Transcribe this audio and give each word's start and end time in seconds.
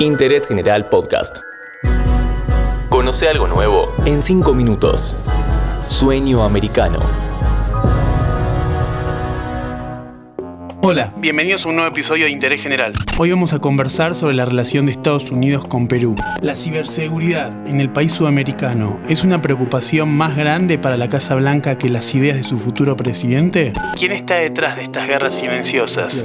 Interés 0.00 0.46
General 0.46 0.88
Podcast. 0.88 1.38
Conoce 2.88 3.28
algo 3.28 3.46
nuevo 3.46 3.92
en 4.04 4.22
5 4.22 4.52
minutos. 4.54 5.16
Sueño 5.86 6.42
americano. 6.42 6.98
Hola, 10.82 11.12
bienvenidos 11.16 11.64
a 11.64 11.68
un 11.70 11.76
nuevo 11.76 11.90
episodio 11.90 12.26
de 12.26 12.30
Interés 12.30 12.62
General. 12.62 12.92
Hoy 13.18 13.30
vamos 13.30 13.52
a 13.52 13.58
conversar 13.58 14.14
sobre 14.14 14.34
la 14.34 14.44
relación 14.44 14.86
de 14.86 14.92
Estados 14.92 15.30
Unidos 15.30 15.66
con 15.66 15.88
Perú. 15.88 16.14
La 16.42 16.54
ciberseguridad 16.54 17.50
en 17.66 17.80
el 17.80 17.90
país 17.90 18.12
sudamericano 18.12 19.00
es 19.08 19.24
una 19.24 19.42
preocupación 19.42 20.16
más 20.16 20.36
grande 20.36 20.78
para 20.78 20.96
la 20.96 21.08
Casa 21.08 21.34
Blanca 21.34 21.78
que 21.78 21.88
las 21.88 22.14
ideas 22.14 22.36
de 22.36 22.44
su 22.44 22.58
futuro 22.58 22.96
presidente. 22.96 23.72
¿Quién 23.98 24.12
está 24.12 24.36
detrás 24.36 24.76
de 24.76 24.82
estas 24.82 25.08
guerras 25.08 25.34
silenciosas? 25.34 26.24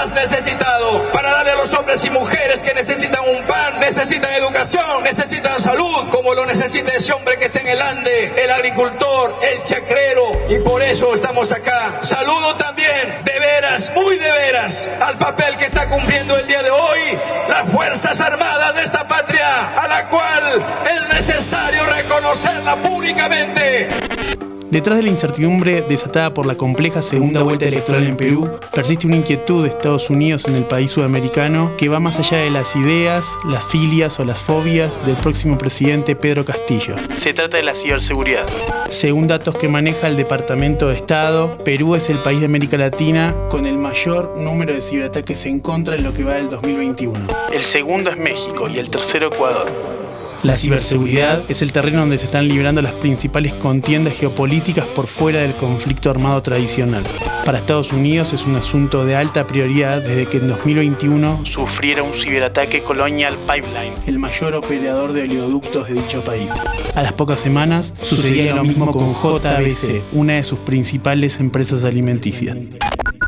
Más 0.00 0.12
necesitado, 0.14 1.12
para 1.12 1.30
darle 1.30 1.50
a 1.50 1.56
los 1.56 1.74
hombres 1.74 2.02
y 2.06 2.10
mujeres 2.10 2.62
que 2.62 2.72
necesitan 2.72 3.20
un 3.36 3.42
pan, 3.44 3.78
necesitan 3.80 4.32
educación, 4.32 5.04
necesitan 5.04 5.60
salud, 5.60 6.08
como 6.10 6.34
lo 6.34 6.46
necesita 6.46 6.90
ese 6.92 7.12
hombre 7.12 7.36
que 7.36 7.44
está 7.44 7.60
en 7.60 7.68
el 7.68 7.82
Ande, 7.82 8.32
el 8.42 8.50
agricultor, 8.50 9.38
el 9.42 9.62
chacrero, 9.62 10.46
y 10.48 10.58
por 10.60 10.82
eso 10.82 11.14
estamos 11.14 11.52
acá. 11.52 11.98
Saludo 12.00 12.56
también, 12.56 13.18
de 13.24 13.40
veras, 13.40 13.92
muy 13.94 14.16
de 14.16 14.30
veras, 14.30 14.88
al 15.02 15.18
papel 15.18 15.58
que 15.58 15.66
está 15.66 15.86
cumpliendo 15.86 16.34
el 16.34 16.46
día 16.46 16.62
de 16.62 16.70
hoy 16.70 17.18
las 17.48 17.68
Fuerzas 17.70 18.18
Armadas 18.22 18.76
de 18.76 18.84
esta 18.84 19.06
patria, 19.06 19.74
a 19.76 19.86
la 19.86 20.08
cual 20.08 20.64
es 20.96 21.08
necesario 21.10 21.84
reconocerla 21.84 22.76
públicamente. 22.76 24.49
Detrás 24.70 24.98
de 24.98 25.02
la 25.02 25.08
incertidumbre 25.08 25.82
desatada 25.82 26.32
por 26.32 26.46
la 26.46 26.54
compleja 26.54 27.02
segunda 27.02 27.42
vuelta 27.42 27.66
electoral 27.66 28.04
en 28.04 28.16
Perú, 28.16 28.48
persiste 28.72 29.08
una 29.08 29.16
inquietud 29.16 29.64
de 29.64 29.68
Estados 29.68 30.08
Unidos 30.10 30.46
en 30.46 30.54
el 30.54 30.62
país 30.62 30.92
sudamericano 30.92 31.72
que 31.76 31.88
va 31.88 31.98
más 31.98 32.20
allá 32.20 32.38
de 32.38 32.50
las 32.50 32.76
ideas, 32.76 33.26
las 33.48 33.64
filias 33.64 34.20
o 34.20 34.24
las 34.24 34.40
fobias 34.40 35.04
del 35.04 35.16
próximo 35.16 35.58
presidente 35.58 36.14
Pedro 36.14 36.44
Castillo. 36.44 36.94
Se 37.18 37.34
trata 37.34 37.56
de 37.56 37.64
la 37.64 37.74
ciberseguridad. 37.74 38.46
Según 38.90 39.26
datos 39.26 39.56
que 39.56 39.66
maneja 39.66 40.06
el 40.06 40.16
Departamento 40.16 40.86
de 40.86 40.94
Estado, 40.94 41.58
Perú 41.64 41.96
es 41.96 42.08
el 42.08 42.18
país 42.18 42.38
de 42.38 42.46
América 42.46 42.76
Latina 42.76 43.34
con 43.48 43.66
el 43.66 43.76
mayor 43.76 44.38
número 44.38 44.72
de 44.72 44.80
ciberataques 44.80 45.46
en 45.46 45.58
contra 45.58 45.96
en 45.96 46.04
lo 46.04 46.12
que 46.12 46.22
va 46.22 46.34
del 46.34 46.48
2021. 46.48 47.18
El 47.52 47.64
segundo 47.64 48.10
es 48.10 48.16
México 48.16 48.68
y 48.68 48.78
el 48.78 48.88
tercero 48.88 49.26
Ecuador. 49.34 49.99
La 50.42 50.56
ciberseguridad 50.56 51.42
es 51.50 51.60
el 51.60 51.70
terreno 51.70 52.00
donde 52.00 52.16
se 52.16 52.24
están 52.24 52.48
librando 52.48 52.80
las 52.80 52.92
principales 52.92 53.52
contiendas 53.52 54.14
geopolíticas 54.14 54.86
por 54.86 55.06
fuera 55.06 55.40
del 55.40 55.52
conflicto 55.52 56.10
armado 56.10 56.40
tradicional. 56.40 57.04
Para 57.44 57.58
Estados 57.58 57.92
Unidos 57.92 58.32
es 58.32 58.44
un 58.44 58.56
asunto 58.56 59.04
de 59.04 59.16
alta 59.16 59.46
prioridad 59.46 60.00
desde 60.00 60.26
que 60.26 60.38
en 60.38 60.48
2021 60.48 61.44
sufriera 61.44 62.02
un 62.02 62.14
ciberataque 62.14 62.82
Colonial 62.82 63.36
Pipeline, 63.46 63.92
el 64.06 64.18
mayor 64.18 64.54
operador 64.54 65.12
de 65.12 65.24
oleoductos 65.24 65.88
de 65.88 65.94
dicho 65.94 66.24
país. 66.24 66.50
A 66.94 67.02
las 67.02 67.12
pocas 67.12 67.40
semanas 67.40 67.94
sucedía 68.00 68.54
lo 68.54 68.64
mismo 68.64 68.90
con 68.92 69.12
JBC, 69.12 70.04
una 70.12 70.34
de 70.34 70.44
sus 70.44 70.58
principales 70.60 71.38
empresas 71.38 71.84
alimenticias. 71.84 72.56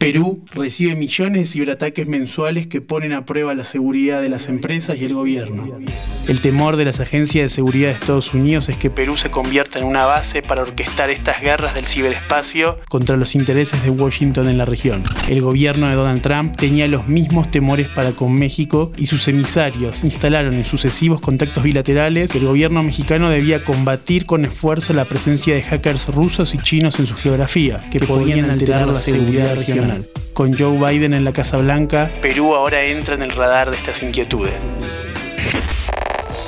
Perú 0.03 0.43
recibe 0.53 0.97
millones 0.97 1.43
de 1.43 1.47
ciberataques 1.47 2.09
mensuales 2.09 2.67
que 2.67 2.81
ponen 2.81 3.13
a 3.13 3.25
prueba 3.25 3.55
la 3.55 3.63
seguridad 3.63 4.21
de 4.21 4.29
las 4.29 4.49
empresas 4.49 4.99
y 4.99 5.05
el 5.05 5.15
gobierno. 5.15 5.79
El 6.27 6.41
temor 6.41 6.75
de 6.77 6.85
las 6.85 6.99
agencias 6.99 7.45
de 7.45 7.49
seguridad 7.49 7.91
de 7.91 7.95
Estados 7.95 8.35
Unidos 8.35 8.69
es 8.69 8.77
que 8.77 8.91
Perú 8.91 9.17
se 9.17 9.31
convierta 9.31 9.79
en 9.79 9.85
una 9.85 10.05
base 10.05 10.43
para 10.43 10.63
orquestar 10.63 11.11
estas 11.11 11.41
guerras 11.41 11.77
del 11.77 11.87
ciberespacio 11.87 12.79
contra 12.89 13.17
los 13.17 13.37
intereses 13.37 13.85
de 13.85 13.91
Washington 13.91 14.49
en 14.49 14.59
la 14.59 14.65
región. 14.65 15.05
El 15.29 15.41
gobierno 15.41 15.89
de 15.89 15.95
Donald 15.95 16.21
Trump 16.21 16.57
tenía 16.57 16.89
los 16.89 17.07
mismos 17.07 17.53
temores 17.53 17.89
para 17.89 18.11
con 18.11 18.35
México 18.35 18.91
y 18.97 19.07
sus 19.07 19.29
emisarios 19.29 20.03
instalaron 20.03 20.55
en 20.55 20.65
sucesivos 20.65 21.21
contactos 21.21 21.63
bilaterales 21.63 22.33
que 22.33 22.39
el 22.39 22.47
gobierno 22.47 22.83
mexicano 22.83 23.31
debía 23.31 23.63
combatir 23.63 24.27
con 24.27 24.45
esfuerzo 24.45 24.95
la 24.95 25.05
presencia 25.05 25.55
de 25.55 25.63
hackers 25.63 26.09
rusos 26.09 26.55
y 26.55 26.59
chinos 26.59 26.99
en 26.99 27.07
su 27.07 27.15
geografía, 27.15 27.89
que 27.91 28.01
podían 28.01 28.51
alterar 28.51 28.89
la 28.89 28.97
seguridad 28.97 29.55
regional. 29.55 29.92
Con 30.33 30.57
Joe 30.57 30.79
Biden 30.79 31.15
en 31.15 31.25
la 31.25 31.33
Casa 31.33 31.59
Blanca, 31.59 32.11
Perú 32.21 32.55
ahora 32.55 32.83
entra 32.85 33.15
en 33.15 33.23
el 33.23 33.31
radar 33.31 33.71
de 33.71 33.77
estas 33.77 34.03
inquietudes. 34.03 34.55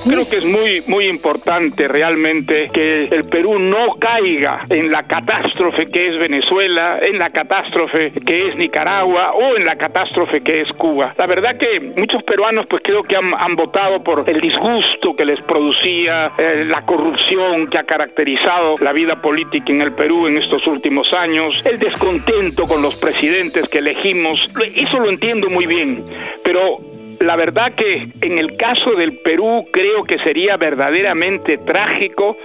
Creo 0.05 0.23
que 0.31 0.37
es 0.37 0.45
muy, 0.45 0.83
muy 0.87 1.07
importante 1.07 1.89
realmente 1.89 2.67
que 2.73 3.05
el 3.11 3.25
Perú 3.25 3.59
no 3.59 3.95
caiga 3.99 4.67
en 4.69 4.93
la 4.93 5.05
catástrofe 5.05 5.87
que 5.87 6.09
es 6.09 6.19
Venezuela, 6.19 6.97
en 7.01 7.19
la 7.19 7.31
catástrofe 7.31 8.13
que 8.13 8.49
es 8.49 8.57
Nicaragua 8.57 9.33
o 9.33 9.57
en 9.57 9.65
la 9.65 9.77
catástrofe 9.77 10.43
que 10.43 10.61
es 10.61 10.73
Cuba. 10.75 11.15
La 11.17 11.27
verdad 11.27 11.57
que 11.57 11.81
muchos 11.97 12.23
peruanos 12.23 12.67
pues 12.69 12.83
creo 12.85 13.03
que 13.03 13.17
han, 13.17 13.57
votado 13.57 14.03
por 14.03 14.29
el 14.29 14.41
disgusto 14.41 15.15
que 15.17 15.25
les 15.25 15.41
producía 15.41 16.33
eh, 16.37 16.65
la 16.67 16.85
corrupción 16.85 17.67
que 17.67 17.79
ha 17.79 17.85
caracterizado 17.85 18.77
la 18.81 18.93
vida 18.93 19.23
política 19.23 19.73
en 19.73 19.81
el 19.81 19.93
Perú 19.93 20.27
en 20.27 20.37
estos 20.37 20.67
últimos 20.67 21.15
años, 21.15 21.63
el 21.65 21.79
descontento 21.79 22.65
con 22.65 22.83
los 22.83 22.97
presidentes 22.97 23.69
que 23.69 23.79
elegimos, 23.79 24.51
eso 24.75 24.99
lo 24.99 25.09
entiendo 25.09 25.49
muy 25.49 25.67
bien, 25.67 26.05
pero 26.43 26.81
la 27.21 27.37
verdad 27.37 27.73
que 27.75 28.09
en 28.21 28.39
el 28.39 28.57
caso 28.57 28.93
del 28.93 29.19
Perú 29.19 29.67
creo 29.73 30.05
que 30.05 30.19
sería 30.19 30.57
verdaderamente 30.57 31.59
trágico 31.59 32.37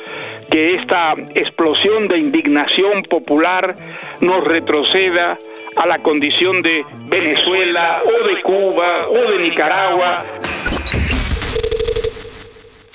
que 0.49 0.75
esta 0.75 1.13
explosión 1.35 2.07
de 2.07 2.17
indignación 2.17 3.03
popular 3.03 3.75
nos 4.19 4.43
retroceda 4.45 5.37
a 5.75 5.85
la 5.85 5.99
condición 5.99 6.61
de 6.61 6.83
Venezuela 7.07 8.01
o 8.03 8.27
de 8.27 8.41
Cuba 8.41 9.07
o 9.09 9.31
de 9.31 9.39
Nicaragua. 9.39 10.25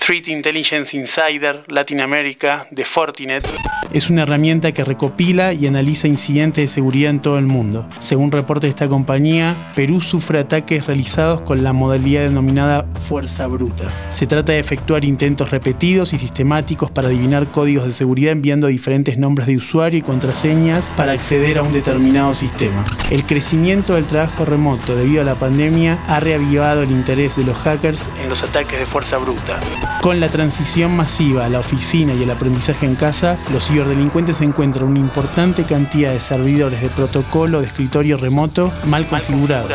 Threat 0.04 0.28
Intelligence 0.28 0.94
Insider 0.94 1.62
Latinoamérica 1.68 2.66
de 2.70 2.84
Fortinet 2.84 3.48
es 3.94 4.10
una 4.10 4.22
herramienta 4.22 4.72
que 4.72 4.82
recopila 4.82 5.52
y 5.52 5.68
analiza 5.68 6.08
incidentes 6.08 6.64
de 6.64 6.68
seguridad 6.68 7.10
en 7.10 7.20
todo 7.20 7.38
el 7.38 7.44
mundo. 7.44 7.86
Según 8.00 8.32
reporte 8.32 8.66
de 8.66 8.70
esta 8.70 8.88
compañía, 8.88 9.54
Perú 9.76 10.00
sufre 10.00 10.40
ataques 10.40 10.86
realizados 10.86 11.42
con 11.42 11.62
la 11.62 11.72
modalidad 11.72 12.22
denominada 12.22 12.86
fuerza 13.00 13.46
bruta. 13.46 13.84
Se 14.10 14.26
trata 14.26 14.50
de 14.50 14.58
efectuar 14.58 15.04
intentos 15.04 15.52
repetidos 15.52 16.12
y 16.12 16.18
sistemáticos 16.18 16.90
para 16.90 17.06
adivinar 17.06 17.46
códigos 17.46 17.86
de 17.86 17.92
seguridad 17.92 18.32
enviando 18.32 18.66
diferentes 18.66 19.16
nombres 19.16 19.46
de 19.46 19.56
usuario 19.56 20.00
y 20.00 20.02
contraseñas 20.02 20.90
para 20.96 21.12
acceder 21.12 21.58
a 21.58 21.62
un 21.62 21.72
determinado 21.72 22.34
sistema. 22.34 22.84
El 23.10 23.24
crecimiento 23.24 23.94
del 23.94 24.08
trabajo 24.08 24.44
remoto 24.44 24.96
debido 24.96 25.22
a 25.22 25.24
la 25.24 25.36
pandemia 25.36 26.02
ha 26.08 26.18
reavivado 26.18 26.82
el 26.82 26.90
interés 26.90 27.36
de 27.36 27.44
los 27.44 27.56
hackers 27.58 28.10
en 28.20 28.28
los 28.28 28.42
ataques 28.42 28.80
de 28.80 28.86
fuerza 28.86 29.18
bruta. 29.18 29.60
Con 30.00 30.20
la 30.20 30.28
transición 30.28 30.94
masiva 30.94 31.46
a 31.46 31.48
la 31.48 31.60
oficina 31.60 32.12
y 32.12 32.22
el 32.22 32.30
aprendizaje 32.30 32.86
en 32.86 32.94
casa, 32.94 33.38
los 33.52 33.66
ciberdelincuentes 33.66 34.40
encuentran 34.42 34.84
una 34.84 34.98
importante 34.98 35.64
cantidad 35.64 36.12
de 36.12 36.20
servidores 36.20 36.82
de 36.82 36.88
protocolo 36.88 37.60
de 37.60 37.66
escritorio 37.66 38.16
remoto 38.18 38.70
mal 38.86 39.06
configurados, 39.06 39.72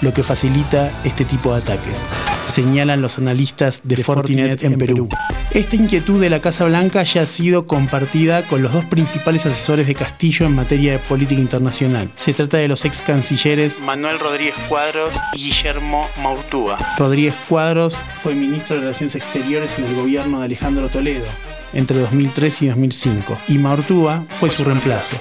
lo 0.00 0.12
que 0.12 0.24
facilita 0.24 0.90
este 1.04 1.24
tipo 1.24 1.54
de 1.54 1.62
ataques, 1.62 2.04
señalan 2.46 3.00
los 3.00 3.18
analistas 3.18 3.82
de 3.84 4.02
Fortinet 4.02 4.62
en 4.64 4.78
Perú. 4.78 5.08
Esta 5.52 5.74
inquietud 5.74 6.20
de 6.20 6.30
la 6.30 6.40
Casa 6.40 6.64
Blanca 6.64 7.02
ya 7.02 7.22
ha 7.22 7.26
sido 7.26 7.66
compartida 7.66 8.42
con 8.42 8.62
los 8.62 8.72
dos 8.72 8.84
principales 8.84 9.46
asesores 9.46 9.88
de 9.88 9.96
Castillo 9.96 10.46
en 10.46 10.54
materia 10.54 10.92
de 10.92 10.98
política 11.00 11.40
internacional. 11.40 12.08
Se 12.14 12.32
trata 12.32 12.58
de 12.58 12.68
los 12.68 12.84
ex 12.84 13.02
cancilleres 13.02 13.80
Manuel 13.80 14.20
Rodríguez 14.20 14.54
Cuadros 14.68 15.12
y 15.34 15.46
Guillermo 15.46 16.06
Maurtúa. 16.22 16.78
Rodríguez 16.96 17.34
Cuadros 17.48 17.96
fue 17.96 18.36
ministro 18.36 18.76
de 18.76 18.82
Relaciones 18.82 19.16
Exteriores 19.16 19.76
en 19.78 19.86
el 19.86 19.96
gobierno 19.96 20.38
de 20.38 20.44
Alejandro 20.44 20.88
Toledo 20.88 21.26
entre 21.72 21.98
2003 21.98 22.62
y 22.62 22.66
2005, 22.68 23.38
y 23.48 23.58
Maurtúa 23.58 24.24
fue 24.40 24.50
su 24.50 24.64
reemplazo. 24.64 25.16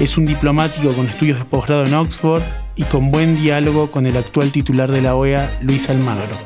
Es 0.00 0.16
un 0.16 0.24
diplomático 0.26 0.92
con 0.94 1.06
estudios 1.06 1.38
de 1.38 1.44
posgrado 1.44 1.84
en 1.84 1.94
Oxford 1.94 2.42
y 2.76 2.84
con 2.84 3.10
buen 3.10 3.40
diálogo 3.40 3.90
con 3.90 4.06
el 4.06 4.16
actual 4.16 4.52
titular 4.52 4.90
de 4.90 5.02
la 5.02 5.14
OEA, 5.14 5.50
Luis 5.60 5.90
Almagro. 5.90 6.36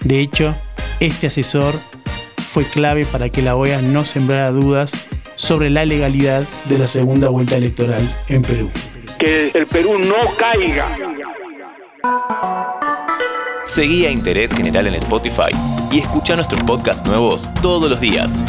De 0.00 0.20
hecho, 0.20 0.54
este 1.00 1.26
asesor 1.26 1.78
fue 2.48 2.64
clave 2.64 3.04
para 3.04 3.28
que 3.28 3.42
la 3.42 3.54
OEA 3.56 3.82
no 3.82 4.04
sembrara 4.04 4.50
dudas 4.50 4.92
sobre 5.36 5.68
la 5.68 5.84
legalidad 5.84 6.44
de 6.64 6.78
la 6.78 6.86
segunda 6.86 7.28
vuelta 7.28 7.56
electoral 7.56 8.02
en 8.28 8.42
Perú. 8.42 8.70
Que 9.18 9.50
el 9.54 9.66
Perú 9.66 9.98
no 9.98 10.16
caiga. 10.36 10.86
Seguí 13.64 14.06
a 14.06 14.10
Interés 14.10 14.54
General 14.54 14.86
en 14.86 14.94
Spotify 14.94 15.50
y 15.92 15.98
escucha 15.98 16.36
nuestros 16.36 16.62
podcasts 16.62 17.06
nuevos 17.06 17.50
todos 17.60 17.90
los 17.90 18.00
días. 18.00 18.42